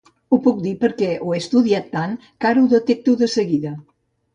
[0.31, 3.81] Ho puc dir perquè ho he estudiat tant que ara ho detecto de seguida.